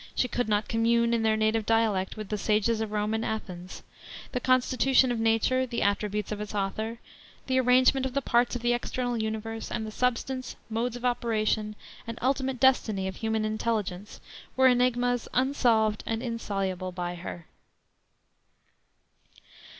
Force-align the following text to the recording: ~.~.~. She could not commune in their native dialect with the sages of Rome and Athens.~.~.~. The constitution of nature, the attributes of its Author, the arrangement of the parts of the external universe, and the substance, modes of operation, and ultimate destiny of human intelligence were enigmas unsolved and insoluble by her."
~.~.~. 0.11 0.15
She 0.15 0.27
could 0.27 0.49
not 0.49 0.67
commune 0.67 1.13
in 1.13 1.21
their 1.21 1.37
native 1.37 1.63
dialect 1.63 2.17
with 2.17 2.29
the 2.29 2.37
sages 2.39 2.81
of 2.81 2.91
Rome 2.91 3.13
and 3.13 3.23
Athens.~.~.~. 3.23 3.83
The 4.31 4.39
constitution 4.39 5.11
of 5.11 5.19
nature, 5.19 5.67
the 5.67 5.83
attributes 5.83 6.31
of 6.31 6.41
its 6.41 6.55
Author, 6.55 6.97
the 7.45 7.59
arrangement 7.59 8.07
of 8.07 8.15
the 8.15 8.21
parts 8.23 8.55
of 8.55 8.63
the 8.63 8.73
external 8.73 9.15
universe, 9.15 9.69
and 9.69 9.85
the 9.85 9.91
substance, 9.91 10.55
modes 10.71 10.95
of 10.95 11.05
operation, 11.05 11.75
and 12.07 12.17
ultimate 12.19 12.59
destiny 12.59 13.07
of 13.07 13.17
human 13.17 13.45
intelligence 13.45 14.19
were 14.57 14.67
enigmas 14.67 15.27
unsolved 15.35 16.03
and 16.07 16.23
insoluble 16.23 16.91
by 16.91 17.13
her." 17.13 17.45